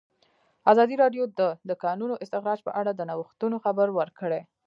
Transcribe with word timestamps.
ازادي 0.71 0.95
راډیو 1.03 1.23
د 1.39 1.41
د 1.69 1.71
کانونو 1.83 2.13
استخراج 2.23 2.59
په 2.67 2.71
اړه 2.79 2.91
د 2.95 3.01
نوښتونو 3.09 3.55
خبر 3.65 3.87
ورکړی. 3.99 4.41